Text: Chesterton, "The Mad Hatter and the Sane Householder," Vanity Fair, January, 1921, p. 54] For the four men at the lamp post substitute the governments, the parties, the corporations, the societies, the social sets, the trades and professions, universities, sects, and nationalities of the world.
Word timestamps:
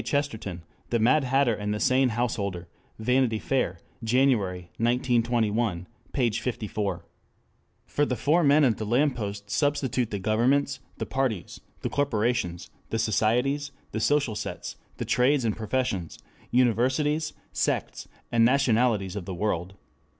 Chesterton, 0.03 0.63
"The 0.89 0.97
Mad 0.97 1.25
Hatter 1.25 1.53
and 1.53 1.75
the 1.75 1.79
Sane 1.79 2.09
Householder," 2.09 2.67
Vanity 2.97 3.37
Fair, 3.37 3.77
January, 4.03 4.71
1921, 4.79 5.85
p. 6.11 6.29
54] 6.31 7.05
For 7.85 8.05
the 8.07 8.15
four 8.15 8.43
men 8.43 8.63
at 8.63 8.79
the 8.79 8.85
lamp 8.87 9.15
post 9.15 9.51
substitute 9.51 10.09
the 10.09 10.17
governments, 10.17 10.79
the 10.97 11.05
parties, 11.05 11.61
the 11.81 11.89
corporations, 11.91 12.71
the 12.89 12.97
societies, 12.97 13.69
the 13.91 13.99
social 13.99 14.33
sets, 14.33 14.75
the 14.97 15.05
trades 15.05 15.45
and 15.45 15.55
professions, 15.55 16.17
universities, 16.49 17.33
sects, 17.53 18.07
and 18.31 18.43
nationalities 18.43 19.15
of 19.15 19.25
the 19.25 19.35
world. 19.35 19.75